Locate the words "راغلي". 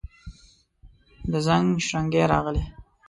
2.31-2.63